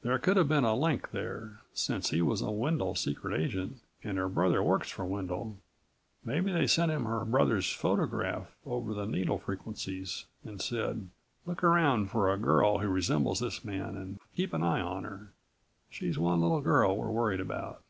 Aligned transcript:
"There 0.00 0.18
could 0.18 0.38
have 0.38 0.48
been 0.48 0.64
a 0.64 0.74
link 0.74 1.10
there, 1.10 1.60
since 1.74 2.08
he 2.08 2.22
was 2.22 2.40
a 2.40 2.50
Wendel 2.50 2.94
secret 2.94 3.38
agent 3.38 3.82
and 4.02 4.16
her 4.16 4.26
brother 4.26 4.62
works 4.62 4.88
for 4.90 5.04
Wendel. 5.04 5.58
Maybe 6.24 6.50
they 6.50 6.66
sent 6.66 6.90
him 6.90 7.04
her 7.04 7.22
brother's 7.26 7.70
photograph 7.70 8.50
over 8.64 8.94
the 8.94 9.04
needle 9.04 9.36
frequencies 9.38 10.24
and 10.42 10.62
said: 10.62 11.10
'Look 11.44 11.62
around 11.62 12.10
for 12.10 12.32
a 12.32 12.38
girl 12.38 12.78
who 12.78 12.88
resembles 12.88 13.40
this 13.40 13.62
man 13.62 13.94
and 13.94 14.18
keep 14.34 14.54
an 14.54 14.62
eye 14.62 14.80
on 14.80 15.04
her. 15.04 15.32
She's 15.90 16.18
one 16.18 16.40
little 16.40 16.62
girl 16.62 16.96
we're 16.96 17.10
worried 17.10 17.38
about." 17.40 17.82